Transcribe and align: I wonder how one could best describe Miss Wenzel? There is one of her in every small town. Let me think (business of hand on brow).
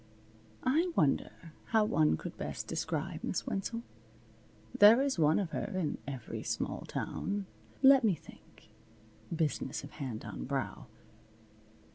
I 0.63 0.91
wonder 0.95 1.53
how 1.65 1.85
one 1.85 2.17
could 2.17 2.35
best 2.35 2.65
describe 2.65 3.23
Miss 3.23 3.45
Wenzel? 3.45 3.83
There 4.75 4.99
is 4.99 5.19
one 5.19 5.37
of 5.37 5.51
her 5.51 5.65
in 5.77 5.99
every 6.07 6.41
small 6.41 6.85
town. 6.87 7.45
Let 7.83 8.03
me 8.03 8.15
think 8.15 8.69
(business 9.31 9.83
of 9.83 9.91
hand 9.91 10.25
on 10.25 10.45
brow). 10.45 10.87